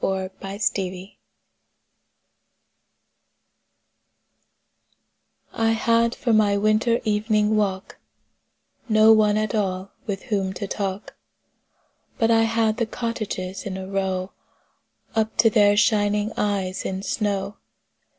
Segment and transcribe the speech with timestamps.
[0.03, 0.71] Good Hours
[5.53, 7.99] I HAD for my winter evening walk
[8.89, 11.15] No one at all with whom to talk,
[12.17, 14.31] But I had the cottages in a row
[15.15, 17.57] Up to their shining eyes in snow.